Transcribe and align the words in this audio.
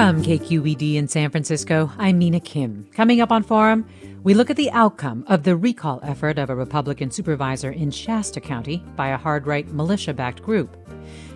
From 0.00 0.22
KQED 0.22 0.94
in 0.94 1.08
San 1.08 1.28
Francisco, 1.28 1.92
I'm 1.98 2.16
Mina 2.16 2.40
Kim. 2.40 2.88
Coming 2.94 3.20
up 3.20 3.30
on 3.30 3.42
Forum, 3.42 3.86
we 4.22 4.32
look 4.32 4.48
at 4.48 4.56
the 4.56 4.70
outcome 4.70 5.26
of 5.28 5.42
the 5.42 5.54
recall 5.58 6.00
effort 6.02 6.38
of 6.38 6.48
a 6.48 6.56
Republican 6.56 7.10
supervisor 7.10 7.72
in 7.72 7.90
Shasta 7.90 8.40
County 8.40 8.82
by 8.96 9.08
a 9.08 9.18
hard 9.18 9.46
right 9.46 9.68
militia 9.68 10.14
backed 10.14 10.42
group. 10.42 10.74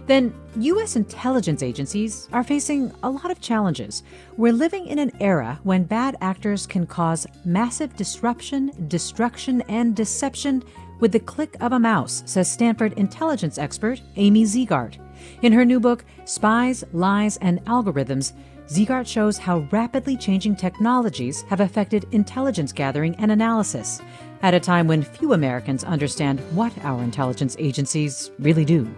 Then, 0.07 0.33
U.S. 0.57 0.97
intelligence 0.97 1.63
agencies 1.63 2.27
are 2.33 2.43
facing 2.43 2.91
a 3.03 3.11
lot 3.11 3.31
of 3.31 3.43
challenges. 3.43 4.03
We're 4.39 4.55
living 4.55 4.87
in 4.87 4.99
an 4.99 5.13
era 5.21 5.61
when 5.65 5.85
bad 5.85 6.17
actors 6.23 6.67
can 6.67 6.87
cause 6.87 7.27
massive 7.45 7.95
disruption, 7.97 8.73
destruction, 8.89 9.61
and 9.69 9.95
deception 9.95 10.65
with 11.01 11.13
the 11.13 11.21
click 11.21 11.55
of 11.61 11.73
a 11.73 11.79
mouse, 11.79 12.23
says 12.25 12.51
Stanford 12.51 12.95
intelligence 12.95 13.59
expert 13.59 14.01
Amy 14.17 14.45
Zegart. 14.45 14.97
In 15.43 15.53
her 15.53 15.65
new 15.65 15.81
book, 15.81 16.05
Spies, 16.25 16.85
Lies, 16.93 17.37
and 17.39 17.63
Algorithms, 17.67 18.33
Zegart 18.69 19.07
shows 19.07 19.37
how 19.37 19.59
rapidly 19.71 20.17
changing 20.17 20.57
technologies 20.57 21.43
have 21.43 21.61
affected 21.61 22.07
intelligence 22.13 22.73
gathering 22.73 23.15
and 23.17 23.31
analysis, 23.31 24.01
at 24.43 24.55
a 24.55 24.61
time 24.61 24.87
when 24.87 25.03
few 25.03 25.35
Americans 25.35 25.85
understand 25.85 26.41
what 26.55 26.73
our 26.83 27.03
intelligence 27.03 27.57
agencies 27.59 28.31
really 28.39 28.65
do. 28.65 28.93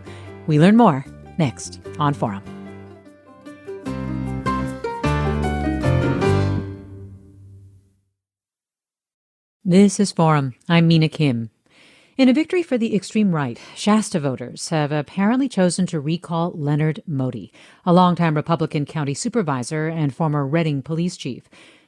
We 0.47 0.61
learn 0.61 0.77
more 0.77 1.05
next 1.37 1.81
on 1.99 2.15
Forum. 2.15 2.43
This 9.65 9.99
is 9.99 10.13
Forum. 10.13 10.55
I'm 10.69 10.87
Mina 10.87 11.09
Kim. 11.09 11.51
In 12.19 12.31
a 12.31 12.33
victory 12.33 12.63
for 12.63 12.79
the 12.79 12.97
extreme 12.97 13.35
right, 13.35 13.61
Shasta 13.75 14.19
voters 14.19 14.71
have 14.71 14.91
apparently 14.91 15.51
chosen 15.51 15.85
to 15.89 16.01
recall 16.01 16.51
Leonard 16.55 17.03
Moty, 17.07 17.51
a 17.85 17.93
longtime 17.93 18.35
Republican 18.35 18.87
county 18.87 19.13
supervisor 19.13 19.89
and 19.89 20.15
former 20.15 20.47
Redding 20.47 20.81
police 20.81 21.19
chief. 21.19 21.43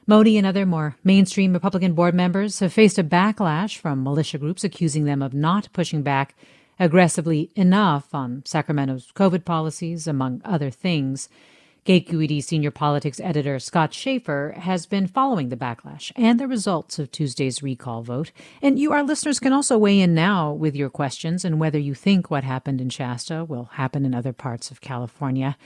Moty 0.05 0.37
and 0.37 0.45
other 0.45 0.67
more 0.67 0.97
mainstream 1.03 1.51
Republican 1.51 1.93
board 1.93 2.13
members 2.13 2.59
have 2.59 2.71
faced 2.71 2.99
a 2.99 3.03
backlash 3.03 3.79
from 3.79 4.03
militia 4.03 4.37
groups 4.37 4.63
accusing 4.63 5.05
them 5.05 5.23
of 5.23 5.33
not 5.33 5.67
pushing 5.73 6.03
back 6.03 6.35
aggressively 6.79 7.49
enough 7.55 8.13
on 8.13 8.43
Sacramento's 8.45 9.11
COVID 9.15 9.45
policies, 9.45 10.05
among 10.05 10.43
other 10.45 10.69
things. 10.69 11.27
KQED 11.85 12.43
senior 12.43 12.71
politics 12.71 13.19
editor 13.19 13.59
Scott 13.59 13.93
Shafer 13.93 14.53
has 14.57 14.85
been 14.85 15.07
following 15.07 15.49
the 15.49 15.55
backlash 15.55 16.11
and 16.15 16.39
the 16.39 16.47
results 16.47 16.99
of 16.99 17.11
Tuesday's 17.11 17.63
recall 17.63 18.03
vote. 18.03 18.31
And 18.61 18.77
you, 18.77 18.91
our 18.91 19.03
listeners, 19.03 19.39
can 19.39 19.53
also 19.53 19.77
weigh 19.77 19.99
in 19.99 20.13
now 20.13 20.51
with 20.51 20.75
your 20.75 20.89
questions 20.89 21.45
and 21.45 21.59
whether 21.59 21.79
you 21.79 21.95
think 21.95 22.29
what 22.29 22.43
happened 22.43 22.81
in 22.81 22.89
Shasta 22.89 23.45
will 23.45 23.69
happen 23.73 24.05
in 24.05 24.13
other 24.13 24.33
parts 24.33 24.71
of 24.71 24.81
California. 24.81 25.57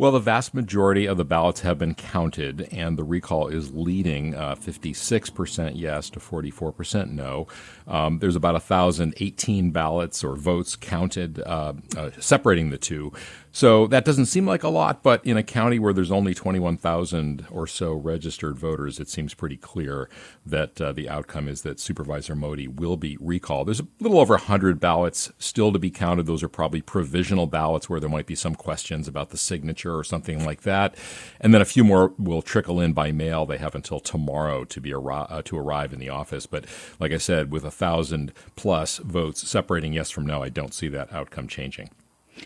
Well, 0.01 0.13
the 0.13 0.19
vast 0.19 0.55
majority 0.55 1.05
of 1.05 1.17
the 1.17 1.23
ballots 1.23 1.61
have 1.61 1.77
been 1.77 1.93
counted, 1.93 2.67
and 2.71 2.97
the 2.97 3.03
recall 3.03 3.49
is 3.49 3.71
leading 3.71 4.33
uh, 4.33 4.55
56% 4.55 5.73
yes 5.75 6.09
to 6.09 6.19
44% 6.19 7.11
no. 7.11 7.45
Um, 7.87 8.17
there's 8.17 8.35
about 8.35 8.55
1,018 8.55 9.69
ballots 9.69 10.23
or 10.23 10.35
votes 10.35 10.75
counted, 10.75 11.39
uh, 11.41 11.73
uh, 11.95 12.09
separating 12.19 12.71
the 12.71 12.79
two. 12.79 13.13
So 13.51 13.85
that 13.87 14.05
doesn't 14.05 14.27
seem 14.27 14.47
like 14.47 14.63
a 14.63 14.69
lot, 14.69 15.03
but 15.03 15.23
in 15.25 15.35
a 15.37 15.43
county 15.43 15.77
where 15.77 15.93
there's 15.93 16.09
only 16.09 16.33
21,000 16.33 17.45
or 17.51 17.67
so 17.67 17.93
registered 17.93 18.57
voters, 18.57 18.99
it 18.99 19.09
seems 19.09 19.33
pretty 19.33 19.57
clear 19.57 20.09
that 20.45 20.79
uh, 20.81 20.93
the 20.93 21.09
outcome 21.09 21.49
is 21.49 21.61
that 21.61 21.79
Supervisor 21.79 22.33
Moty 22.33 22.67
will 22.67 22.95
be 22.95 23.17
recalled. 23.19 23.67
There's 23.67 23.81
a 23.81 23.87
little 23.99 24.19
over 24.19 24.35
100 24.35 24.79
ballots 24.79 25.31
still 25.37 25.73
to 25.73 25.79
be 25.79 25.91
counted. 25.91 26.25
Those 26.25 26.43
are 26.43 26.49
probably 26.49 26.81
provisional 26.81 27.45
ballots 27.45 27.89
where 27.89 27.99
there 27.99 28.09
might 28.09 28.25
be 28.25 28.35
some 28.35 28.55
questions 28.55 29.07
about 29.07 29.31
the 29.31 29.37
signature 29.37 29.90
or 29.97 30.03
something 30.03 30.45
like 30.45 30.61
that. 30.61 30.95
And 31.39 31.53
then 31.53 31.61
a 31.61 31.65
few 31.65 31.83
more 31.83 32.13
will 32.17 32.41
trickle 32.41 32.79
in 32.79 32.93
by 32.93 33.11
mail. 33.11 33.45
They 33.45 33.57
have 33.57 33.75
until 33.75 33.99
tomorrow 33.99 34.63
to 34.65 34.81
be 34.81 34.91
arri- 34.91 35.31
uh, 35.31 35.41
to 35.43 35.57
arrive 35.57 35.93
in 35.93 35.99
the 35.99 36.09
office. 36.09 36.45
But 36.45 36.65
like 36.99 37.11
I 37.11 37.17
said, 37.17 37.51
with 37.51 37.63
a 37.63 37.71
thousand 37.71 38.33
plus 38.55 38.97
votes 38.97 39.47
separating 39.47 39.93
yes 39.93 40.09
from 40.09 40.25
no, 40.25 40.43
I 40.43 40.49
don't 40.49 40.73
see 40.73 40.87
that 40.89 41.11
outcome 41.13 41.47
changing. 41.47 41.89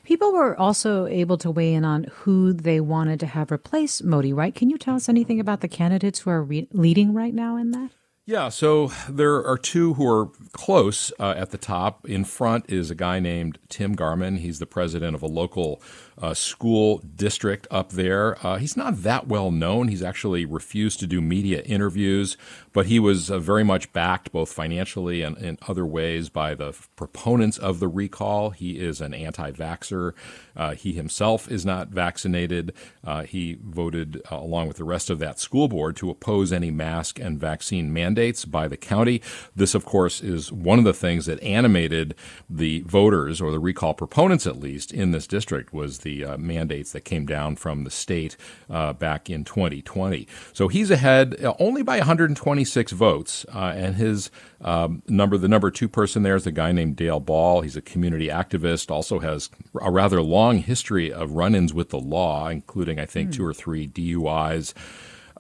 People 0.04 0.34
were 0.34 0.58
also 0.60 1.06
able 1.06 1.38
to 1.38 1.52
weigh 1.52 1.74
in 1.74 1.86
on 1.86 2.06
who 2.06 2.54
they 2.54 2.80
wanted 2.80 3.20
to 3.22 3.28
have 3.28 3.52
replace 3.52 4.02
Moty, 4.02 4.34
right? 4.34 4.54
Can 4.54 4.70
you 4.70 4.78
tell 4.78 4.96
us 4.96 5.08
anything 5.08 5.40
about 5.40 5.62
the 5.62 5.68
candidates 5.68 6.20
who 6.20 6.32
are 6.32 6.44
re- 6.44 6.68
leading 6.72 7.14
right 7.14 7.34
now 7.34 7.56
in 7.58 7.72
that? 7.72 7.92
Yeah, 8.28 8.50
so 8.50 8.92
there 9.08 9.46
are 9.46 9.58
two 9.58 9.94
who 9.94 10.10
are 10.12 10.32
close 10.52 11.14
uh, 11.20 11.36
at 11.38 11.52
the 11.52 11.60
top. 11.60 12.10
In 12.10 12.24
front 12.24 12.66
is 12.68 12.90
a 12.90 12.96
guy 12.96 13.20
named 13.20 13.60
Tim 13.70 13.94
Garman. 13.94 14.38
He's 14.38 14.58
the 14.58 14.66
president 14.66 15.16
of 15.16 15.22
a 15.22 15.28
local 15.28 15.80
uh, 16.22 16.34
school 16.34 17.02
district 17.16 17.68
up 17.70 17.92
there. 17.92 18.38
Uh, 18.46 18.58
he's 18.58 18.78
not 18.78 19.04
that 19.04 19.28
well 19.28 19.52
known. 19.52 19.88
He's 19.88 20.04
actually 20.04 20.46
refused 20.46 21.00
to 21.02 21.08
do 21.08 21.22
media 21.22 21.62
interviews, 21.64 22.38
but 22.74 22.86
he 22.86 23.00
was 23.00 23.30
uh, 23.30 23.40
very 23.40 23.64
much 23.64 23.92
backed 23.92 24.32
both 24.32 24.52
financially 24.52 25.22
and 25.22 25.38
in 25.38 25.58
other 25.68 25.86
ways 25.86 26.30
by 26.30 26.56
the 26.56 26.76
proponents 26.96 27.58
of 27.58 27.80
the 27.80 27.88
recall. 27.88 28.52
He 28.52 28.80
is 28.80 29.02
an 29.02 29.14
anti 29.14 29.52
vaxxer. 29.52 30.14
Uh, 30.56 30.74
he 30.76 30.94
himself 30.94 31.52
is 31.52 31.66
not 31.66 31.90
vaccinated. 31.90 32.74
Uh, 33.04 33.24
he 33.24 33.58
voted, 33.62 34.22
uh, 34.32 34.38
along 34.38 34.68
with 34.68 34.78
the 34.78 34.84
rest 34.86 35.10
of 35.10 35.20
that 35.20 35.40
school 35.40 35.68
board, 35.68 35.96
to 35.98 36.10
oppose 36.10 36.54
any 36.54 36.72
mask 36.72 37.20
and 37.20 37.40
vaccine 37.40 37.92
mandates 37.92 38.46
by 38.46 38.68
the 38.68 38.78
county. 38.78 39.22
This, 39.56 39.76
of 39.76 39.84
course, 39.84 40.22
is 40.22 40.52
one 40.52 40.80
of 40.80 40.86
the 40.86 40.94
things 40.94 41.26
that 41.26 41.42
animated 41.44 42.16
the 42.50 42.82
voters, 42.82 43.42
or 43.42 43.52
the 43.52 43.60
recall 43.60 43.94
proponents 43.94 44.48
at 44.48 44.60
least, 44.60 44.94
in 44.94 45.12
this 45.12 45.28
district 45.28 45.74
was 45.74 46.00
the 46.06 46.24
uh, 46.24 46.38
mandates 46.38 46.94
that 46.94 47.02
came 47.02 47.26
down 47.26 47.58
from 47.58 47.84
the 47.84 47.90
state 47.90 48.38
uh, 48.70 48.94
back 48.94 49.30
in 49.30 49.44
2020. 49.44 50.26
So 50.54 50.70
he's 50.70 50.90
ahead 50.90 51.44
uh, 51.44 51.54
only 51.60 51.82
by 51.82 51.98
126 51.98 52.92
votes, 52.94 53.46
uh, 53.54 53.74
and 53.76 53.96
his 53.96 54.32
um, 54.62 55.02
number, 55.10 55.38
the 55.38 55.50
number 55.50 55.70
two 55.72 55.90
person 55.90 56.24
there 56.24 56.36
is 56.38 56.48
a 56.48 56.52
guy 56.52 56.72
named 56.72 56.96
Dale 56.96 57.20
Ball. 57.20 57.62
He's 57.62 57.76
a 57.76 57.82
community 57.82 58.28
activist, 58.28 58.90
also 58.90 59.20
has 59.20 59.50
a 59.82 59.92
rather 59.92 60.22
long 60.22 60.60
history 60.60 61.12
of 61.12 61.32
run-ins 61.32 61.74
with 61.74 61.90
the 61.90 62.00
law, 62.00 62.48
including 62.48 63.00
I 63.00 63.06
think 63.06 63.32
mm. 63.32 63.34
two 63.34 63.46
or 63.46 63.54
three 63.54 63.88
DUIs. 63.88 64.74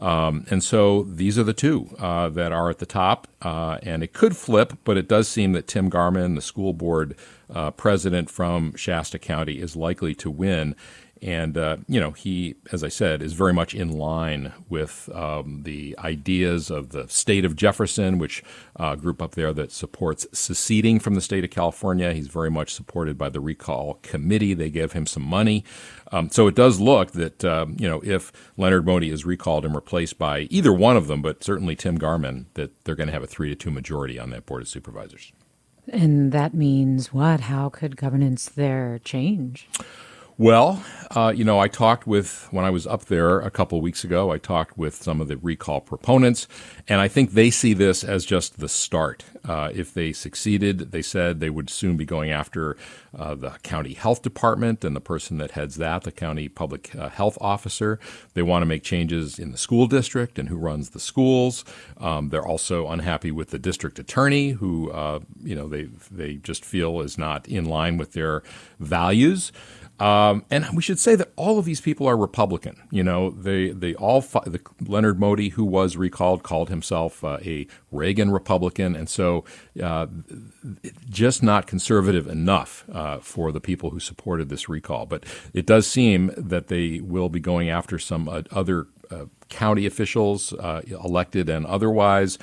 Um, 0.02 0.46
and 0.50 0.64
so 0.64 1.04
these 1.04 1.40
are 1.40 1.44
the 1.44 1.54
two 1.54 1.96
uh, 2.00 2.30
that 2.30 2.52
are 2.52 2.70
at 2.70 2.80
the 2.80 2.86
top. 2.86 3.28
Uh, 3.42 3.78
and 3.84 4.04
it 4.04 4.14
could 4.14 4.36
flip, 4.36 4.74
but 4.84 4.98
it 4.98 5.08
does 5.08 5.28
seem 5.28 5.54
that 5.54 5.68
Tim 5.68 5.90
Garman, 5.90 6.36
the 6.36 6.42
school 6.42 6.74
board 6.74 7.16
uh, 7.54 7.72
president 7.72 8.30
from 8.30 8.76
Shasta 8.76 9.20
County, 9.20 9.60
is 9.60 9.76
likely 9.76 10.14
to 10.16 10.30
win. 10.30 10.76
And, 11.22 11.58
uh, 11.58 11.78
you 11.88 12.00
know, 12.00 12.12
he, 12.12 12.56
as 12.72 12.84
I 12.84 12.90
said, 12.90 13.22
is 13.22 13.34
very 13.34 13.54
much 13.54 13.74
in 13.74 13.90
line 13.90 14.52
with 14.70 15.10
um, 15.14 15.64
the 15.64 15.96
ideas 15.98 16.70
of 16.70 16.90
the 16.90 17.08
state 17.08 17.46
of 17.46 17.56
Jefferson, 17.56 18.20
which 18.20 18.44
uh, 18.76 18.96
group 18.96 19.22
up 19.22 19.32
there 19.32 19.54
that 19.54 19.72
supports 19.72 20.28
seceding 20.34 21.00
from 21.00 21.16
the 21.16 21.22
state 21.22 21.44
of 21.44 21.50
California. 21.50 22.14
He's 22.14 22.28
very 22.28 22.52
much 22.52 22.74
supported 22.74 23.18
by 23.18 23.30
the 23.30 23.40
recall 23.40 24.00
committee. 24.02 24.54
They 24.54 24.70
give 24.70 24.92
him 24.92 25.06
some 25.06 25.24
money. 25.24 25.64
Um, 26.12 26.30
so 26.30 26.48
it 26.48 26.56
does 26.56 26.80
look 26.80 27.12
that, 27.12 27.44
uh, 27.44 27.68
you 27.78 27.88
know, 27.88 28.02
if 28.04 28.32
Leonard 28.58 28.86
Moty 28.86 29.10
is 29.10 29.26
recalled 29.26 29.66
and 29.66 29.74
replaced 29.74 30.20
by 30.20 30.42
either 30.52 30.74
one 30.74 30.98
of 30.98 31.08
them, 31.08 31.22
but 31.22 31.44
certainly 31.44 31.76
Tim 31.76 31.98
Garman, 31.98 32.48
that 32.56 32.84
they're 32.84 32.96
going 32.96 33.08
to 33.08 33.14
have 33.14 33.24
a 33.24 33.28
three 33.28 33.50
to 33.50 33.56
two 33.56 33.72
majority 33.72 34.20
on 34.20 34.30
that 34.32 34.46
Board 34.46 34.62
of 34.62 34.68
Supervisors. 34.68 35.32
And 35.88 36.32
that 36.32 36.54
means 36.54 37.14
what? 37.14 37.42
How 37.42 37.70
could 37.70 37.96
governance 37.96 38.50
there 38.50 39.00
change? 39.04 39.70
Well, 40.38 40.84
uh, 41.12 41.32
you 41.34 41.46
know, 41.46 41.60
I 41.60 41.70
talked 41.70 42.06
with, 42.06 42.50
when 42.52 42.66
I 42.66 42.70
was 42.70 42.86
up 42.86 43.06
there 43.06 43.40
a 43.40 43.50
couple 43.50 43.80
weeks 43.80 44.04
ago, 44.04 44.32
I 44.32 44.38
talked 44.38 44.78
with 44.78 44.96
some 44.96 45.22
of 45.22 45.30
the 45.30 45.38
recall 45.38 45.80
proponents, 45.80 46.46
and 46.90 47.00
I 47.00 47.08
think 47.08 47.32
they 47.32 47.50
see 47.50 47.74
this 47.74 48.04
as 48.04 48.26
just 48.26 48.60
the 48.60 48.68
start. 48.68 49.24
Uh, 49.46 49.70
if 49.74 49.94
they 49.94 50.12
succeeded, 50.12 50.92
they 50.92 51.02
said 51.02 51.40
they 51.40 51.50
would 51.50 51.70
soon 51.70 51.96
be 51.96 52.04
going 52.04 52.32
after 52.32 52.76
uh, 53.18 53.34
the 53.34 53.52
county 53.64 53.94
health 53.94 54.24
department 54.24 54.84
and 54.84 54.94
the 54.94 55.00
person 55.00 55.38
that 55.38 55.52
heads 55.52 55.78
that, 55.78 56.04
the 56.04 56.12
county 56.12 56.50
public 56.50 56.94
uh, 56.96 57.08
health 57.08 57.38
officer. 57.40 57.98
They 58.34 58.42
want 58.42 58.64
to 58.64 58.66
make 58.66 58.84
changes 58.84 59.40
in 59.40 59.54
the 59.54 59.58
school 59.58 59.88
district 59.88 60.38
and 60.38 60.50
who 60.50 60.58
runs 60.58 60.90
the 60.90 61.00
schools. 61.00 61.64
Um, 61.98 62.28
they're 62.28 62.46
also 62.46 62.90
unhappy 62.90 63.32
with 63.32 63.52
the 63.52 63.60
district 63.60 64.00
attorney, 64.00 64.50
who, 64.50 64.92
uh, 64.92 65.20
you 65.42 65.56
know, 65.56 65.70
they, 65.70 65.84
they 66.12 66.34
just 66.34 66.66
feel 66.66 67.00
is 67.00 67.18
not 67.18 67.48
in 67.48 67.64
line 67.64 67.96
with 67.96 68.12
their 68.12 68.44
values. 68.82 69.54
Um, 70.00 70.44
and 70.52 70.66
we 70.74 70.82
should 70.82 71.00
say 71.00 71.16
that 71.16 71.32
all 71.38 71.58
of 71.58 71.66
these 71.66 71.80
people 71.80 72.06
are 72.08 72.18
Republican. 72.18 72.82
You 72.92 73.04
know, 73.04 73.30
they 73.30 73.70
they 73.70 73.96
all 73.96 74.22
the, 74.22 74.60
Leonard 74.86 75.20
Moty, 75.20 75.50
who 75.50 75.64
was 75.64 75.96
recalled, 75.96 76.44
called 76.44 76.70
himself 76.70 77.24
uh, 77.24 77.38
a 77.46 77.66
Reagan 77.92 78.32
Republican, 78.32 78.96
and 78.96 79.08
so 79.08 79.46
uh, 79.82 80.08
just 81.10 81.42
not 81.42 81.66
conservative 81.66 82.28
enough 82.28 82.84
uh, 82.92 83.20
for 83.20 83.54
the 83.54 83.62
people 83.62 83.92
who 83.92 84.00
supported 84.00 84.50
this 84.50 84.68
recall. 84.68 85.06
But 85.06 85.26
it 85.54 85.66
does 85.66 85.88
seem 85.88 86.32
that 86.36 86.68
they 86.68 87.00
will 87.00 87.30
be 87.30 87.40
going 87.40 87.70
after 87.70 87.98
some 87.98 88.28
uh, 88.28 88.42
other 88.52 88.88
uh, 89.10 89.26
county 89.50 89.86
officials, 89.86 90.52
uh, 90.54 90.82
elected 90.90 91.48
and 91.50 91.66
otherwise. 91.66 92.38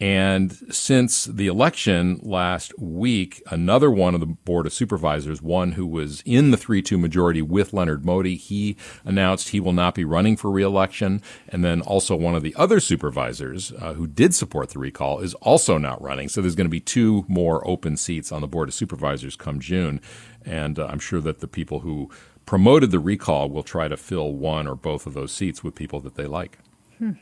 And 0.00 0.52
since 0.74 1.26
the 1.26 1.46
election 1.46 2.20
last 2.22 2.72
week, 2.78 3.42
another 3.50 3.90
one 3.90 4.14
of 4.14 4.20
the 4.20 4.26
Board 4.26 4.64
of 4.64 4.72
Supervisors, 4.72 5.42
one 5.42 5.72
who 5.72 5.86
was 5.86 6.22
in 6.24 6.52
the 6.52 6.56
3 6.56 6.80
2 6.80 6.96
majority 6.96 7.42
with 7.42 7.74
Leonard 7.74 8.02
Moty, 8.02 8.36
he 8.36 8.76
announced 9.04 9.50
he 9.50 9.60
will 9.60 9.74
not 9.74 9.94
be 9.94 10.06
running 10.06 10.38
for 10.38 10.50
reelection. 10.50 11.20
And 11.48 11.62
then 11.62 11.82
also 11.82 12.16
one 12.16 12.34
of 12.34 12.42
the 12.42 12.54
other 12.54 12.80
supervisors 12.80 13.72
uh, 13.72 13.92
who 13.92 14.06
did 14.06 14.34
support 14.34 14.70
the 14.70 14.78
recall 14.78 15.20
is 15.20 15.34
also 15.34 15.76
not 15.76 16.00
running. 16.00 16.30
So 16.30 16.40
there's 16.40 16.54
going 16.54 16.64
to 16.64 16.70
be 16.70 16.80
two 16.80 17.26
more 17.28 17.66
open 17.68 17.98
seats 17.98 18.32
on 18.32 18.40
the 18.40 18.48
Board 18.48 18.68
of 18.68 18.74
Supervisors 18.74 19.36
come 19.36 19.60
June. 19.60 20.00
And 20.46 20.78
uh, 20.78 20.86
I'm 20.86 20.98
sure 20.98 21.20
that 21.20 21.40
the 21.40 21.48
people 21.48 21.80
who 21.80 22.10
promoted 22.46 22.90
the 22.90 22.98
recall 22.98 23.50
will 23.50 23.62
try 23.62 23.86
to 23.86 23.98
fill 23.98 24.32
one 24.32 24.66
or 24.66 24.74
both 24.74 25.06
of 25.06 25.12
those 25.12 25.30
seats 25.30 25.62
with 25.62 25.74
people 25.74 26.00
that 26.00 26.14
they 26.14 26.26
like. 26.26 26.58
Hmm. 26.96 27.12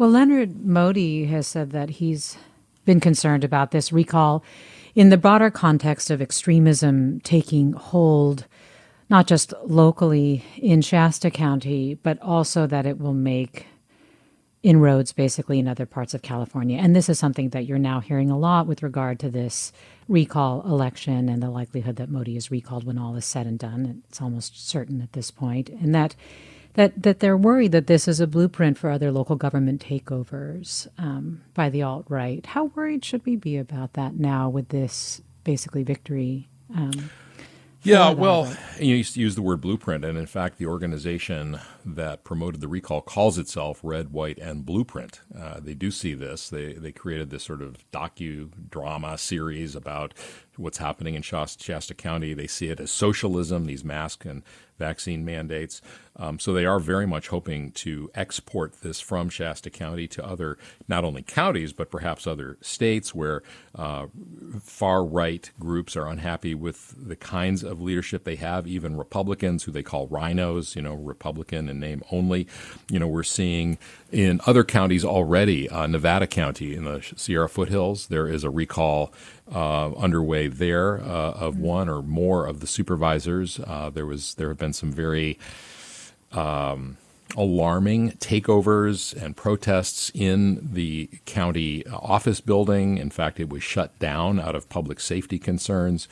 Well, 0.00 0.08
Leonard 0.08 0.64
Moty 0.64 1.26
has 1.26 1.46
said 1.46 1.72
that 1.72 1.90
he's 1.90 2.38
been 2.86 3.00
concerned 3.00 3.44
about 3.44 3.70
this 3.70 3.92
recall 3.92 4.42
in 4.94 5.10
the 5.10 5.18
broader 5.18 5.50
context 5.50 6.10
of 6.10 6.22
extremism 6.22 7.20
taking 7.20 7.74
hold, 7.74 8.46
not 9.10 9.26
just 9.26 9.52
locally 9.62 10.42
in 10.56 10.80
Shasta 10.80 11.30
County, 11.30 11.98
but 12.02 12.18
also 12.22 12.66
that 12.66 12.86
it 12.86 12.98
will 12.98 13.12
make 13.12 13.66
inroads 14.62 15.12
basically 15.12 15.58
in 15.58 15.68
other 15.68 15.84
parts 15.84 16.14
of 16.14 16.22
California. 16.22 16.78
And 16.78 16.96
this 16.96 17.10
is 17.10 17.18
something 17.18 17.50
that 17.50 17.66
you're 17.66 17.78
now 17.78 18.00
hearing 18.00 18.30
a 18.30 18.38
lot 18.38 18.66
with 18.66 18.82
regard 18.82 19.20
to 19.20 19.28
this 19.28 19.70
recall 20.08 20.62
election 20.62 21.28
and 21.28 21.42
the 21.42 21.50
likelihood 21.50 21.96
that 21.96 22.08
Moty 22.08 22.38
is 22.38 22.50
recalled 22.50 22.84
when 22.84 22.96
all 22.96 23.16
is 23.16 23.26
said 23.26 23.46
and 23.46 23.58
done. 23.58 24.02
It's 24.08 24.22
almost 24.22 24.66
certain 24.66 25.02
at 25.02 25.12
this 25.12 25.30
point. 25.30 25.68
And 25.68 25.94
that 25.94 26.16
that 26.74 27.02
that 27.02 27.20
they're 27.20 27.36
worried 27.36 27.72
that 27.72 27.86
this 27.86 28.06
is 28.06 28.20
a 28.20 28.26
blueprint 28.26 28.78
for 28.78 28.90
other 28.90 29.10
local 29.10 29.36
government 29.36 29.84
takeovers 29.84 30.88
um, 30.98 31.42
by 31.54 31.68
the 31.68 31.82
alt 31.82 32.06
right. 32.08 32.44
How 32.44 32.64
worried 32.66 33.04
should 33.04 33.24
we 33.24 33.36
be 33.36 33.56
about 33.56 33.94
that 33.94 34.14
now 34.14 34.48
with 34.48 34.68
this 34.68 35.20
basically 35.44 35.82
victory? 35.82 36.48
Um, 36.74 37.10
yeah, 37.82 38.10
well, 38.10 38.54
you 38.78 38.94
used 38.96 39.14
to 39.14 39.20
use 39.20 39.36
the 39.36 39.42
word 39.42 39.62
blueprint, 39.62 40.04
and 40.04 40.18
in 40.18 40.26
fact, 40.26 40.58
the 40.58 40.66
organization 40.66 41.58
that 41.86 42.24
promoted 42.24 42.60
the 42.60 42.68
recall 42.68 43.00
calls 43.00 43.38
itself 43.38 43.80
Red, 43.82 44.12
White, 44.12 44.36
and 44.36 44.66
Blueprint. 44.66 45.20
Uh, 45.36 45.60
they 45.60 45.72
do 45.72 45.90
see 45.90 46.12
this. 46.12 46.50
They 46.50 46.74
they 46.74 46.92
created 46.92 47.30
this 47.30 47.42
sort 47.42 47.62
of 47.62 47.78
docu 47.90 48.50
drama 48.70 49.16
series 49.16 49.74
about 49.74 50.12
what's 50.60 50.78
happening 50.78 51.14
in 51.14 51.22
Shasta 51.22 51.94
County. 51.94 52.34
They 52.34 52.46
see 52.46 52.68
it 52.68 52.80
as 52.80 52.90
socialism, 52.90 53.66
these 53.66 53.84
mask 53.84 54.24
and 54.24 54.42
vaccine 54.80 55.24
mandates. 55.24 55.80
Um, 56.16 56.38
so 56.38 56.52
they 56.52 56.66
are 56.66 56.80
very 56.80 57.06
much 57.06 57.28
hoping 57.28 57.70
to 57.72 58.10
export 58.14 58.80
this 58.82 59.00
from 59.00 59.28
Shasta 59.28 59.70
County 59.70 60.08
to 60.08 60.26
other, 60.26 60.58
not 60.88 61.04
only 61.04 61.22
counties, 61.22 61.72
but 61.72 61.90
perhaps 61.90 62.26
other 62.26 62.58
states 62.60 63.14
where 63.14 63.42
uh, 63.74 64.06
far 64.60 65.04
right 65.04 65.50
groups 65.60 65.96
are 65.96 66.08
unhappy 66.08 66.54
with 66.54 66.94
the 66.96 67.16
kinds 67.16 67.62
of 67.62 67.80
leadership 67.80 68.24
they 68.24 68.36
have, 68.36 68.66
even 68.66 68.96
Republicans 68.96 69.64
who 69.64 69.72
they 69.72 69.82
call 69.82 70.08
rhinos, 70.08 70.74
you 70.74 70.82
know, 70.82 70.94
Republican 70.94 71.68
in 71.68 71.78
name 71.78 72.02
only. 72.10 72.46
You 72.90 72.98
know, 72.98 73.06
we're 73.06 73.22
seeing 73.22 73.78
in 74.10 74.40
other 74.46 74.64
counties 74.64 75.04
already, 75.04 75.68
uh, 75.68 75.86
Nevada 75.86 76.26
County 76.26 76.74
in 76.74 76.84
the 76.84 77.00
Sierra 77.16 77.48
foothills, 77.48 78.08
there 78.08 78.26
is 78.26 78.44
a 78.44 78.50
recall 78.50 79.12
uh, 79.54 79.92
underway 79.94 80.48
there 80.48 81.00
uh, 81.00 81.32
of 81.32 81.58
one 81.58 81.88
or 81.88 82.02
more 82.02 82.46
of 82.46 82.60
the 82.60 82.66
supervisors. 82.66 83.60
Uh, 83.60 83.90
there 83.90 84.06
was 84.06 84.34
there 84.34 84.48
have 84.48 84.58
been 84.58 84.72
some 84.72 84.92
very 84.92 85.38
um, 86.32 86.96
alarming 87.36 88.12
takeovers 88.12 89.14
and 89.20 89.36
protests 89.36 90.10
in 90.14 90.68
the 90.72 91.08
county 91.26 91.86
office 91.86 92.40
building. 92.40 92.98
In 92.98 93.10
fact, 93.10 93.40
it 93.40 93.48
was 93.48 93.62
shut 93.62 93.98
down 93.98 94.40
out 94.40 94.54
of 94.54 94.68
public 94.68 95.00
safety 95.00 95.38
concerns. 95.38 96.08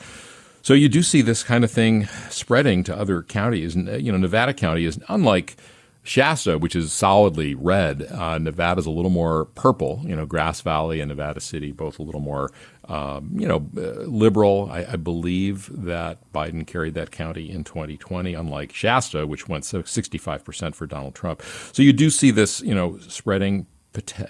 So 0.61 0.73
you 0.73 0.89
do 0.89 1.01
see 1.01 1.21
this 1.21 1.43
kind 1.43 1.63
of 1.63 1.71
thing 1.71 2.05
spreading 2.29 2.83
to 2.83 2.95
other 2.95 3.23
counties. 3.23 3.75
You 3.75 4.11
know, 4.11 4.17
Nevada 4.17 4.53
County 4.53 4.85
is 4.85 4.99
unlike 5.07 5.55
Shasta, 6.03 6.57
which 6.57 6.75
is 6.75 6.91
solidly 6.93 7.53
red. 7.53 8.03
Uh, 8.03 8.37
Nevada's 8.37 8.85
a 8.85 8.91
little 8.91 9.11
more 9.11 9.45
purple. 9.45 10.01
You 10.05 10.15
know, 10.15 10.25
Grass 10.25 10.61
Valley 10.61 11.01
and 11.01 11.09
Nevada 11.09 11.39
City 11.39 11.71
both 11.71 11.99
a 11.99 12.03
little 12.03 12.21
more 12.21 12.51
um, 12.89 13.31
you 13.35 13.47
know, 13.47 13.69
uh, 13.77 14.01
liberal. 14.07 14.67
I, 14.71 14.93
I, 14.93 14.95
believe 14.95 15.69
that 15.71 16.17
Biden 16.33 16.65
carried 16.65 16.95
that 16.95 17.11
county 17.11 17.49
in 17.49 17.63
2020, 17.63 18.33
unlike 18.33 18.73
Shasta, 18.73 19.27
which 19.27 19.47
went 19.47 19.63
65% 19.63 20.73
for 20.73 20.87
Donald 20.87 21.13
Trump. 21.13 21.43
So 21.71 21.83
you 21.83 21.93
do 21.93 22.09
see 22.09 22.31
this, 22.31 22.61
you 22.61 22.73
know, 22.73 22.97
spreading 22.97 23.67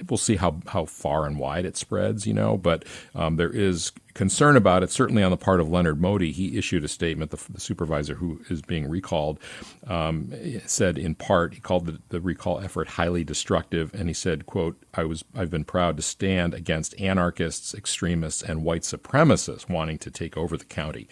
we'll 0.09 0.17
see 0.17 0.37
how, 0.37 0.59
how 0.67 0.85
far 0.85 1.25
and 1.25 1.37
wide 1.37 1.65
it 1.65 1.75
spreads, 1.75 2.25
you 2.25 2.33
know, 2.33 2.57
but 2.57 2.85
um, 3.13 3.35
there 3.35 3.49
is 3.49 3.91
concern 4.13 4.55
about 4.55 4.83
it, 4.83 4.89
certainly 4.89 5.21
on 5.21 5.31
the 5.31 5.37
part 5.37 5.59
of 5.59 5.69
Leonard 5.69 6.01
Moty. 6.01 6.31
He 6.31 6.57
issued 6.57 6.83
a 6.83 6.87
statement, 6.87 7.31
the, 7.31 7.41
the 7.51 7.59
supervisor 7.59 8.15
who 8.15 8.41
is 8.49 8.61
being 8.61 8.89
recalled 8.89 9.39
um, 9.87 10.33
said 10.65 10.97
in 10.97 11.15
part, 11.15 11.53
he 11.53 11.59
called 11.59 11.85
the, 11.85 11.99
the, 12.09 12.21
recall 12.21 12.59
effort 12.59 12.89
highly 12.89 13.23
destructive, 13.23 13.93
and 13.93 14.07
he 14.07 14.13
said, 14.13 14.45
quote, 14.45 14.81
I 14.93 15.03
was, 15.03 15.23
I've 15.35 15.49
been 15.49 15.65
proud 15.65 15.97
to 15.97 16.03
stand 16.03 16.53
against 16.53 16.99
anarchists, 16.99 17.73
extremists, 17.73 18.41
and 18.41 18.63
white 18.63 18.83
supremacists 18.83 19.69
wanting 19.69 19.97
to 19.99 20.11
take 20.11 20.37
over 20.37 20.57
the 20.57 20.65
county. 20.65 21.07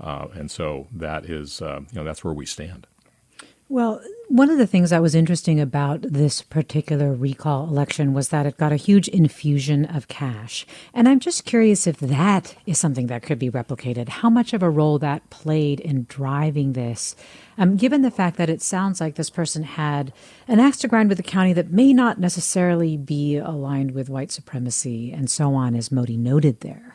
Uh, 0.00 0.28
and 0.34 0.50
so 0.50 0.86
that 0.92 1.24
is, 1.24 1.60
uh, 1.60 1.80
you 1.80 1.96
know, 1.96 2.04
that's 2.04 2.24
where 2.24 2.34
we 2.34 2.46
stand. 2.46 2.86
Well, 3.70 4.00
one 4.28 4.48
of 4.48 4.56
the 4.56 4.66
things 4.66 4.88
that 4.90 5.02
was 5.02 5.14
interesting 5.14 5.60
about 5.60 6.00
this 6.00 6.40
particular 6.40 7.12
recall 7.12 7.68
election 7.68 8.14
was 8.14 8.30
that 8.30 8.46
it 8.46 8.56
got 8.56 8.72
a 8.72 8.76
huge 8.76 9.08
infusion 9.08 9.84
of 9.84 10.08
cash. 10.08 10.64
And 10.94 11.06
I'm 11.06 11.20
just 11.20 11.44
curious 11.44 11.86
if 11.86 11.98
that 11.98 12.56
is 12.64 12.78
something 12.78 13.08
that 13.08 13.20
could 13.20 13.38
be 13.38 13.50
replicated, 13.50 14.08
how 14.08 14.30
much 14.30 14.54
of 14.54 14.62
a 14.62 14.70
role 14.70 14.98
that 15.00 15.28
played 15.28 15.80
in 15.80 16.06
driving 16.08 16.72
this, 16.72 17.14
um, 17.58 17.76
given 17.76 18.00
the 18.00 18.10
fact 18.10 18.38
that 18.38 18.48
it 18.48 18.62
sounds 18.62 19.02
like 19.02 19.16
this 19.16 19.28
person 19.28 19.64
had 19.64 20.14
an 20.46 20.60
axe 20.60 20.78
to 20.78 20.88
grind 20.88 21.10
with 21.10 21.18
the 21.18 21.22
county 21.22 21.52
that 21.52 21.70
may 21.70 21.92
not 21.92 22.18
necessarily 22.18 22.96
be 22.96 23.36
aligned 23.36 23.90
with 23.90 24.08
white 24.08 24.32
supremacy 24.32 25.12
and 25.12 25.30
so 25.30 25.54
on, 25.54 25.74
as 25.74 25.92
Moty 25.92 26.16
noted 26.16 26.60
there. 26.60 26.87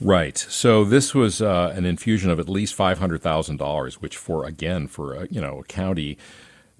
Right. 0.00 0.38
So 0.38 0.84
this 0.84 1.14
was 1.14 1.42
uh, 1.42 1.72
an 1.76 1.84
infusion 1.84 2.30
of 2.30 2.40
at 2.40 2.48
least 2.48 2.74
five 2.74 2.98
hundred 2.98 3.22
thousand 3.22 3.58
dollars, 3.58 4.00
which 4.00 4.16
for 4.16 4.44
again 4.46 4.86
for 4.86 5.14
a, 5.14 5.28
you 5.30 5.40
know 5.40 5.60
a 5.60 5.64
county 5.64 6.16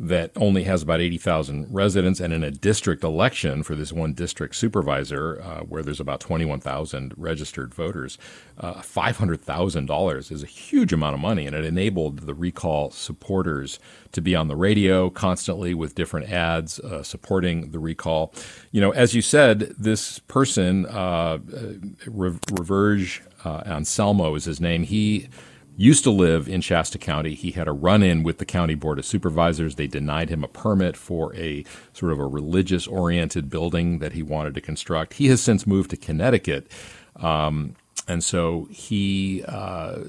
that 0.02 0.30
only 0.35 0.64
has 0.64 0.83
about 0.83 1.02
80,000 1.02 1.66
residents, 1.71 2.21
and 2.21 2.33
in 2.33 2.42
a 2.42 2.50
district 2.50 3.04
election 3.04 3.62
for 3.62 3.75
this 3.75 3.92
one 3.92 4.14
district 4.14 4.57
supervisor, 4.57 5.42
uh, 5.42 5.61
where 5.61 5.83
there's 5.83 6.00
about 6.00 6.21
21,000 6.21 7.12
registered 7.19 7.75
voters, 7.75 8.16
uh, 8.59 8.80
$500,000 8.80 10.33
is 10.33 10.42
a 10.42 10.47
huge 10.47 10.95
amount 10.95 11.14
of 11.14 11.21
money, 11.21 11.47
and 11.47 11.54
it 11.54 11.66
enabled 11.66 12.21
the 12.21 12.33
recall 12.33 12.90
supporters 12.90 13.78
to 14.12 14.23
be 14.23 14.35
on 14.35 14.49
the 14.49 14.57
radio 14.57 15.11
constantly 15.11 15.75
with 15.75 15.95
different 15.95 16.33
ads 16.33 16.80
uh, 16.80 17.02
supporting 17.02 17.71
the 17.71 17.78
recall. 17.78 18.33
You 18.71 18.80
know, 18.80 18.92
as 18.92 19.14
you 19.14 19.21
said, 19.21 19.75
this 19.78 20.19
person, 20.21 20.87
uh, 20.87 21.40
Reverge 22.07 23.23
uh, 23.45 23.62
Anselmo 23.66 24.35
is 24.35 24.47
his 24.47 24.62
name. 24.62 24.83
He 24.85 25.28
used 25.80 26.04
to 26.04 26.10
live 26.10 26.46
in 26.46 26.60
Shasta 26.60 26.99
County. 26.99 27.34
He 27.34 27.52
had 27.52 27.66
a 27.66 27.72
run 27.72 28.02
in 28.02 28.22
with 28.22 28.37
the 28.37 28.44
county 28.44 28.75
board 28.75 28.99
of 28.99 29.06
supervisors. 29.06 29.76
They 29.76 29.87
denied 29.87 30.28
him 30.28 30.44
a 30.44 30.49
permit 30.49 30.94
for 30.94 31.34
a 31.34 31.64
sort 31.94 32.12
of 32.12 32.18
a 32.18 32.26
religious 32.26 32.87
oriented 32.87 33.49
building 33.49 33.99
that 34.00 34.12
he 34.12 34.22
wanted 34.22 34.54
to 34.56 34.60
construct. 34.60 35.14
He 35.14 35.28
has 35.28 35.40
since 35.40 35.66
moved 35.66 35.88
to 35.90 35.96
Connecticut. 35.96 36.70
Um, 37.16 37.76
and 38.06 38.22
so 38.22 38.68
he 38.70 39.42
uh, 39.49 40.00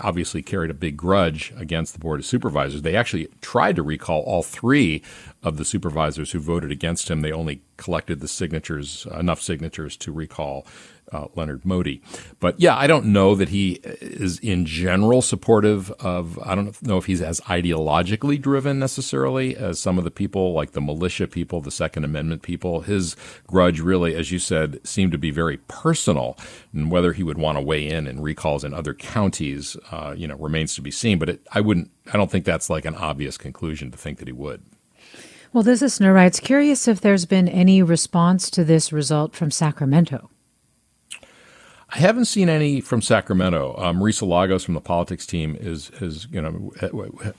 obviously 0.00 0.42
carried 0.42 0.70
a 0.70 0.74
big 0.74 0.98
grudge 0.98 1.54
against 1.56 1.94
the 1.94 1.98
Board 1.98 2.20
of 2.20 2.26
Supervisors. 2.26 2.82
They 2.82 2.96
actually 2.96 3.28
tried 3.40 3.76
to 3.76 3.82
recall 3.82 4.20
all 4.22 4.42
three 4.42 5.02
of 5.42 5.56
the 5.56 5.64
supervisors 5.64 6.32
who 6.32 6.40
voted 6.40 6.70
against 6.70 7.10
him. 7.10 7.22
They 7.22 7.32
only 7.32 7.62
collected 7.78 8.20
the 8.20 8.28
signatures, 8.28 9.06
enough 9.16 9.40
signatures 9.40 9.96
to 9.98 10.12
recall 10.12 10.66
uh, 11.12 11.26
Leonard 11.34 11.64
Moty. 11.64 12.02
But 12.38 12.58
yeah, 12.60 12.76
I 12.76 12.86
don't 12.86 13.06
know 13.06 13.34
that 13.34 13.50
he 13.50 13.80
is 14.00 14.38
in 14.40 14.66
general 14.66 15.22
supportive 15.22 15.90
of, 15.92 16.38
I 16.40 16.54
don't 16.54 16.80
know 16.82 16.98
if 16.98 17.06
he's 17.06 17.20
as 17.20 17.40
ideologically 17.42 18.40
driven 18.40 18.78
necessarily 18.78 19.56
as 19.56 19.78
some 19.78 19.98
of 19.98 20.04
the 20.04 20.10
people 20.10 20.52
like 20.52 20.72
the 20.72 20.80
militia 20.80 21.26
people, 21.26 21.60
the 21.60 21.70
Second 21.70 22.04
Amendment 22.04 22.42
people. 22.42 22.82
His 22.82 23.16
grudge 23.46 23.80
really, 23.80 24.14
as 24.14 24.30
you 24.30 24.38
said, 24.38 24.80
seemed 24.86 25.12
to 25.12 25.18
be 25.18 25.30
very 25.30 25.58
personal. 25.68 26.36
And 26.72 26.90
whether 26.90 27.12
he 27.12 27.22
would 27.22 27.38
want 27.38 27.58
to 27.58 27.62
weigh 27.62 27.88
in 27.88 28.06
and 28.06 28.22
recalls 28.22 28.64
in 28.64 28.72
other 28.72 28.94
counties, 28.94 29.76
uh, 29.90 30.14
you 30.16 30.26
know, 30.26 30.36
remains 30.36 30.74
to 30.76 30.82
be 30.82 30.90
seen. 30.90 31.18
But 31.18 31.28
it, 31.28 31.46
I 31.52 31.60
wouldn't, 31.60 31.90
I 32.12 32.16
don't 32.16 32.30
think 32.30 32.44
that's 32.44 32.70
like 32.70 32.84
an 32.84 32.94
obvious 32.94 33.36
conclusion 33.36 33.90
to 33.90 33.98
think 33.98 34.18
that 34.18 34.28
he 34.28 34.32
would. 34.32 34.62
Well, 35.52 35.64
this 35.64 35.82
listener 35.82 36.12
writes, 36.12 36.38
curious 36.38 36.86
if 36.86 37.00
there's 37.00 37.26
been 37.26 37.48
any 37.48 37.82
response 37.82 38.50
to 38.50 38.62
this 38.62 38.92
result 38.92 39.34
from 39.34 39.50
Sacramento. 39.50 40.29
I 41.92 41.98
haven't 41.98 42.26
seen 42.26 42.48
any 42.48 42.80
from 42.80 43.02
Sacramento. 43.02 43.74
Um, 43.76 43.98
Marisa 43.98 44.26
Lagos 44.26 44.64
from 44.64 44.74
the 44.74 44.80
politics 44.80 45.26
team 45.26 45.56
is 45.58 45.90
is 46.00 46.28
you 46.30 46.40
know 46.40 46.72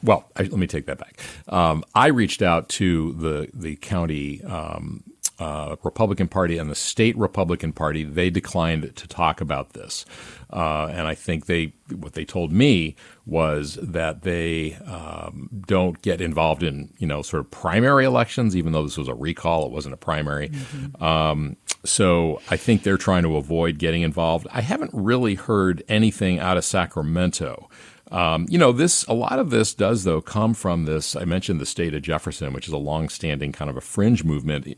well. 0.04 0.30
I, 0.36 0.44
let 0.44 0.54
me 0.54 0.68
take 0.68 0.88
that 0.88 0.98
back. 0.98 1.20
Um, 1.48 1.84
I 1.96 2.08
reached 2.08 2.42
out 2.42 2.68
to 2.70 3.14
the 3.14 3.50
the 3.54 3.78
county 3.78 4.44
um, 4.44 5.04
uh, 5.42 5.76
Republican 5.84 6.28
Party 6.28 6.58
and 6.58 6.70
the 6.70 6.76
state 6.76 7.18
Republican 7.18 7.74
Party. 7.74 8.04
They 8.04 8.30
declined 8.30 8.96
to 8.96 9.08
talk 9.08 9.42
about 9.42 9.74
this, 9.74 10.06
uh, 10.52 10.88
and 10.92 11.08
I 11.08 11.16
think 11.16 11.48
they 11.48 11.74
what 11.90 12.14
they 12.14 12.26
told 12.26 12.52
me 12.52 12.96
was 13.26 13.80
that 13.82 14.22
they 14.22 14.76
um, 14.86 15.50
don't 15.66 16.02
get 16.02 16.22
involved 16.22 16.62
in 16.62 16.94
you 17.00 17.08
know 17.08 17.22
sort 17.22 17.40
of 17.40 17.50
primary 17.50 18.06
elections, 18.06 18.56
even 18.56 18.72
though 18.72 18.84
this 18.84 18.98
was 18.98 19.08
a 19.08 19.16
recall. 19.16 19.66
It 19.66 19.72
wasn't 19.72 19.94
a 19.94 19.98
primary. 19.98 20.50
Mm-hmm. 20.50 21.04
Um, 21.04 21.58
so 21.84 22.42
I 22.50 22.58
think 22.58 22.84
they're 22.84 22.98
trying 22.98 23.24
to 23.24 23.38
avoid 23.38 23.78
getting 23.78 24.02
involved. 24.02 24.48
I 24.52 24.62
haven't 24.62 24.92
really 24.94 25.36
heard 25.36 25.84
anything 25.88 26.40
out 26.40 26.58
of 26.58 26.66
Sacramento. 26.66 27.70
Um, 28.12 28.46
you 28.50 28.58
know, 28.58 28.72
this 28.72 29.06
a 29.06 29.14
lot 29.14 29.40
of 29.40 29.52
this 29.52 29.74
does 29.74 30.04
though 30.04 30.22
come 30.22 30.54
from 30.54 30.86
this. 30.86 31.16
I 31.16 31.24
mentioned 31.24 31.62
the 31.62 31.66
state 31.66 31.94
of 31.94 32.02
Jefferson, 32.02 32.54
which 32.54 32.68
is 32.68 32.74
a 32.74 32.78
long-standing 32.78 33.54
kind 33.54 33.70
of 33.70 33.78
a 33.78 33.82
fringe 33.82 34.24
movement 34.24 34.78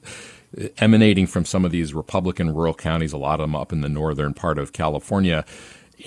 emanating 0.77 1.25
from 1.25 1.45
some 1.45 1.65
of 1.65 1.71
these 1.71 1.93
Republican 1.93 2.53
rural 2.53 2.75
counties. 2.75 3.11
A 3.11 3.17
lot 3.17 3.39
of 3.39 3.45
them 3.45 3.55
up 3.55 3.73
in 3.73 3.81
the 3.81 3.89
northern 3.89 4.33
part 4.33 4.59
of 4.59 4.71
California, 4.71 5.45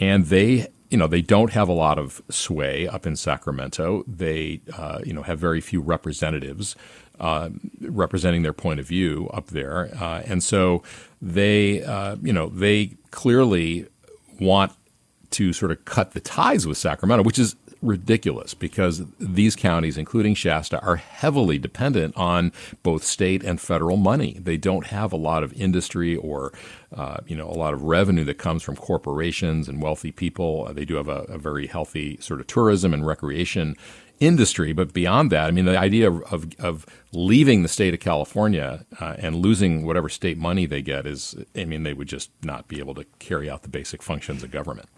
and 0.00 0.26
they 0.26 0.68
you 0.90 0.96
know 0.96 1.06
they 1.06 1.22
don't 1.22 1.52
have 1.52 1.68
a 1.68 1.72
lot 1.72 1.98
of 1.98 2.22
sway 2.30 2.86
up 2.86 3.06
in 3.06 3.16
Sacramento. 3.16 4.04
They 4.06 4.60
uh, 4.76 5.00
you 5.04 5.12
know 5.12 5.22
have 5.22 5.38
very 5.38 5.60
few 5.60 5.80
representatives 5.80 6.76
uh, 7.20 7.50
representing 7.80 8.42
their 8.42 8.52
point 8.52 8.80
of 8.80 8.86
view 8.86 9.28
up 9.32 9.48
there, 9.48 9.90
uh, 10.00 10.22
and 10.26 10.42
so 10.42 10.82
they 11.20 11.82
uh, 11.82 12.16
you 12.22 12.32
know 12.32 12.48
they 12.48 12.96
clearly 13.10 13.86
want 14.40 14.72
to 15.30 15.52
sort 15.52 15.70
of 15.70 15.84
cut 15.84 16.12
the 16.12 16.20
ties 16.20 16.66
with 16.66 16.78
Sacramento, 16.78 17.24
which 17.24 17.38
is 17.38 17.56
ridiculous 17.82 18.54
because 18.54 19.04
these 19.18 19.56
counties, 19.56 19.98
including 19.98 20.34
Shasta, 20.34 20.80
are 20.80 20.96
heavily 20.96 21.58
dependent 21.58 22.16
on 22.16 22.52
both 22.82 23.04
state 23.04 23.42
and 23.44 23.60
federal 23.60 23.96
money. 23.96 24.38
They 24.40 24.56
don't 24.56 24.86
have 24.86 25.12
a 25.12 25.16
lot 25.16 25.42
of 25.42 25.52
industry 25.54 26.16
or, 26.16 26.52
uh, 26.94 27.18
you 27.26 27.36
know, 27.36 27.48
a 27.48 27.54
lot 27.54 27.74
of 27.74 27.82
revenue 27.82 28.24
that 28.24 28.38
comes 28.38 28.62
from 28.62 28.76
corporations 28.76 29.68
and 29.68 29.82
wealthy 29.82 30.12
people. 30.12 30.72
They 30.72 30.84
do 30.84 30.96
have 30.96 31.08
a, 31.08 31.22
a 31.22 31.38
very 31.38 31.66
healthy 31.66 32.18
sort 32.20 32.40
of 32.40 32.46
tourism 32.46 32.92
and 32.94 33.06
recreation 33.06 33.76
industry. 34.20 34.72
But 34.72 34.92
beyond 34.92 35.30
that, 35.32 35.48
I 35.48 35.50
mean, 35.50 35.66
the 35.66 35.78
idea 35.78 36.10
of, 36.10 36.22
of, 36.32 36.46
of 36.58 36.86
leaving 37.12 37.62
the 37.62 37.68
state 37.68 37.94
of 37.94 38.00
California 38.00 38.86
uh, 39.00 39.16
and 39.18 39.36
losing 39.36 39.84
whatever 39.84 40.08
state 40.08 40.38
money 40.38 40.66
they 40.66 40.82
get 40.82 41.06
is, 41.06 41.36
I 41.54 41.64
mean, 41.64 41.82
they 41.82 41.92
would 41.92 42.08
just 42.08 42.30
not 42.42 42.68
be 42.68 42.78
able 42.78 42.94
to 42.94 43.04
carry 43.18 43.50
out 43.50 43.62
the 43.62 43.68
basic 43.68 44.02
functions 44.02 44.42
of 44.42 44.50
government. 44.50 44.88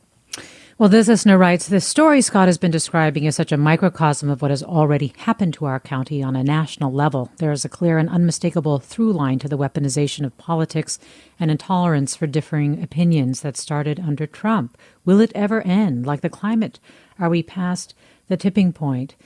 Well, 0.79 0.89
this 0.89 1.09
listener 1.09 1.37
writes 1.37 1.67
The 1.67 1.81
story 1.81 2.21
Scott 2.21 2.47
has 2.47 2.57
been 2.57 2.71
describing 2.71 3.25
is 3.25 3.35
such 3.35 3.51
a 3.51 3.57
microcosm 3.57 4.31
of 4.31 4.41
what 4.41 4.53
has 4.53 4.63
already 4.63 5.13
happened 5.17 5.55
to 5.55 5.65
our 5.65 5.81
county 5.81 6.23
on 6.23 6.37
a 6.37 6.45
national 6.45 6.93
level. 6.93 7.33
There 7.39 7.51
is 7.51 7.65
a 7.65 7.69
clear 7.69 7.99
and 7.99 8.09
unmistakable 8.09 8.79
through 8.79 9.13
line 9.13 9.41
to 9.41 9.49
the 9.49 9.59
weaponization 9.59 10.25
of 10.25 10.39
politics 10.39 11.01
and 11.41 11.51
intolerance 11.51 12.15
for 12.15 12.29
differing 12.29 12.81
opinions 12.81 13.41
that 13.41 13.57
started 13.57 13.99
under 13.99 14.25
Trump. 14.25 14.79
Will 15.05 15.19
it 15.19 15.33
ever 15.35 15.63
end? 15.63 16.07
Like 16.07 16.21
the 16.21 16.31
climate, 16.31 16.79
are 17.19 17.29
we 17.29 17.43
past 17.43 17.97
the 18.29 18.37
tipping 18.37 18.73
point? 18.73 19.17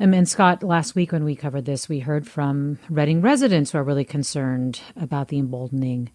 Um, 0.00 0.12
and 0.12 0.28
Scott, 0.28 0.64
last 0.64 0.96
week 0.96 1.12
when 1.12 1.22
we 1.22 1.36
covered 1.36 1.64
this, 1.64 1.88
we 1.88 2.00
heard 2.00 2.26
from 2.26 2.80
Redding 2.90 3.22
residents 3.22 3.70
who 3.70 3.78
are 3.78 3.84
really 3.84 4.04
concerned 4.04 4.80
about 4.96 5.28
the 5.28 5.38
emboldening 5.38 6.10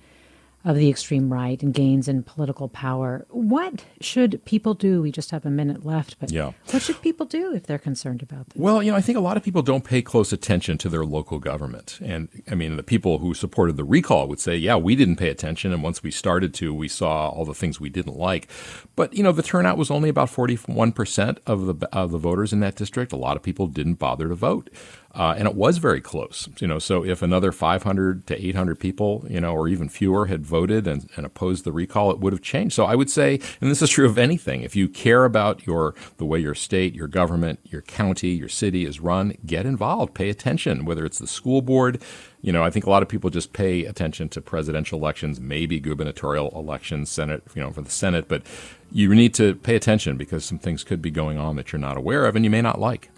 of 0.65 0.77
the 0.77 0.89
extreme 0.89 1.31
right 1.31 1.61
and 1.61 1.73
gains 1.73 2.07
in 2.07 2.23
political 2.23 2.69
power. 2.69 3.25
What 3.29 3.83
should 3.99 4.43
people 4.45 4.73
do? 4.73 5.01
We 5.01 5.11
just 5.11 5.31
have 5.31 5.45
a 5.45 5.49
minute 5.49 5.85
left, 5.85 6.17
but 6.19 6.31
yeah. 6.31 6.53
what 6.71 6.81
should 6.81 7.01
people 7.01 7.25
do 7.25 7.53
if 7.53 7.67
they're 7.67 7.77
concerned 7.77 8.21
about 8.21 8.49
this? 8.49 8.61
Well, 8.61 8.81
you 8.81 8.91
know, 8.91 8.97
I 8.97 9.01
think 9.01 9.17
a 9.17 9.21
lot 9.21 9.35
of 9.35 9.43
people 9.43 9.61
don't 9.61 9.83
pay 9.83 10.01
close 10.01 10.31
attention 10.31 10.77
to 10.79 10.89
their 10.89 11.03
local 11.03 11.39
government. 11.39 11.99
And 12.01 12.29
I 12.49 12.55
mean, 12.55 12.77
the 12.77 12.83
people 12.83 13.17
who 13.17 13.33
supported 13.33 13.75
the 13.75 13.83
recall 13.83 14.27
would 14.27 14.39
say, 14.39 14.55
yeah, 14.55 14.77
we 14.77 14.95
didn't 14.95 15.17
pay 15.17 15.29
attention. 15.29 15.73
And 15.73 15.83
once 15.83 16.01
we 16.01 16.11
started 16.11 16.53
to, 16.55 16.73
we 16.73 16.87
saw 16.87 17.29
all 17.29 17.45
the 17.45 17.53
things 17.53 17.79
we 17.79 17.89
didn't 17.89 18.17
like. 18.17 18.47
But, 18.95 19.13
you 19.13 19.23
know, 19.23 19.33
the 19.33 19.43
turnout 19.43 19.77
was 19.77 19.91
only 19.91 20.07
about 20.07 20.29
41% 20.29 21.37
of 21.45 21.79
the, 21.79 21.89
of 21.91 22.11
the 22.11 22.17
voters 22.17 22.53
in 22.53 22.61
that 22.61 22.75
district. 22.75 23.11
A 23.11 23.17
lot 23.17 23.35
of 23.35 23.43
people 23.43 23.67
didn't 23.67 23.95
bother 23.95 24.29
to 24.29 24.35
vote. 24.35 24.69
Uh, 25.15 25.35
and 25.37 25.47
it 25.47 25.53
was 25.53 25.77
very 25.77 26.01
close, 26.01 26.49
you 26.59 26.67
know. 26.67 26.79
So 26.79 27.05
if 27.05 27.21
another 27.21 27.51
500 27.51 28.25
to 28.27 28.47
800 28.47 28.79
people, 28.79 29.25
you 29.29 29.39
know, 29.39 29.53
or 29.53 29.67
even 29.67 29.87
fewer, 29.87 30.25
had 30.25 30.43
voted 30.53 30.85
and, 30.85 31.09
and 31.15 31.25
opposed 31.25 31.63
the 31.63 31.71
recall, 31.71 32.11
it 32.11 32.19
would 32.19 32.31
have 32.31 32.43
changed. 32.43 32.75
So 32.75 32.85
I 32.85 32.93
would 32.93 33.09
say, 33.09 33.39
and 33.59 33.71
this 33.71 33.81
is 33.81 33.89
true 33.89 34.05
of 34.05 34.19
anything, 34.19 34.61
if 34.61 34.75
you 34.75 34.87
care 34.87 35.25
about 35.25 35.65
your 35.65 35.95
the 36.17 36.25
way 36.25 36.37
your 36.37 36.53
state, 36.53 36.93
your 36.93 37.07
government, 37.07 37.59
your 37.63 37.81
county, 37.81 38.29
your 38.29 38.49
city 38.49 38.85
is 38.85 38.99
run, 38.99 39.35
get 39.47 39.65
involved, 39.65 40.13
pay 40.13 40.29
attention. 40.29 40.85
Whether 40.85 41.05
it's 41.05 41.17
the 41.17 41.25
school 41.25 41.63
board, 41.63 42.03
you 42.41 42.51
know, 42.51 42.63
I 42.63 42.69
think 42.69 42.85
a 42.85 42.89
lot 42.91 43.01
of 43.01 43.09
people 43.09 43.31
just 43.31 43.51
pay 43.51 43.85
attention 43.85 44.29
to 44.29 44.41
presidential 44.41 44.99
elections, 44.99 45.41
maybe 45.41 45.79
gubernatorial 45.79 46.51
elections, 46.51 47.09
Senate, 47.09 47.41
you 47.55 47.61
know, 47.63 47.71
for 47.71 47.81
the 47.81 47.89
Senate, 47.89 48.27
but 48.27 48.43
you 48.91 49.15
need 49.15 49.33
to 49.33 49.55
pay 49.55 49.75
attention 49.75 50.17
because 50.17 50.45
some 50.45 50.59
things 50.59 50.83
could 50.83 51.01
be 51.01 51.09
going 51.09 51.39
on 51.39 51.55
that 51.55 51.71
you're 51.71 51.79
not 51.79 51.97
aware 51.97 52.25
of 52.25 52.35
and 52.35 52.45
you 52.45 52.51
may 52.51 52.61
not 52.61 52.79
like. 52.79 53.09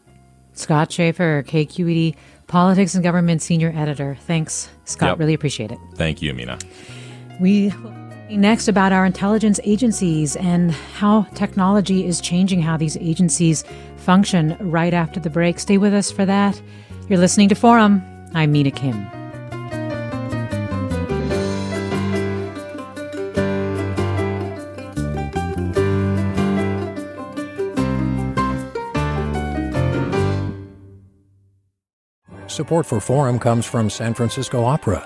Scott 0.54 0.90
Shafer, 0.90 1.44
KQED 1.46 2.16
Politics 2.48 2.96
and 2.96 3.04
Government 3.04 3.42
Senior 3.42 3.74
Editor. 3.76 4.16
Thanks, 4.22 4.70
Scott. 4.86 5.10
Yep. 5.10 5.20
Really 5.20 5.34
appreciate 5.34 5.72
it. 5.72 5.80
Thank 5.96 6.22
you, 6.22 6.34
Mina. 6.34 6.58
We 7.40 7.74
next 8.30 8.68
about 8.68 8.92
our 8.92 9.06
intelligence 9.06 9.60
agencies 9.64 10.36
and 10.36 10.72
how 10.72 11.24
technology 11.36 12.06
is 12.06 12.20
changing 12.20 12.62
how 12.62 12.78
these 12.78 12.98
agencies 12.98 13.64
function 13.98 14.58
right 14.60 14.94
after 14.94 15.20
the 15.20 15.30
break. 15.30 15.60
Stay 15.60 15.78
with 15.78 15.94
us 15.94 16.12
for 16.12 16.26
that. 16.26 16.60
You're 17.08 17.20
listening 17.20 17.50
to 17.50 17.56
Forum. 17.56 18.04
I'm 18.34 18.52
Mina 18.52 18.72
Kim. 18.72 19.06
Support 32.48 32.86
for 32.86 33.02
Forum 33.02 33.38
comes 33.38 33.66
from 33.66 33.90
San 33.90 34.14
Francisco 34.14 34.64
Opera. 34.64 35.06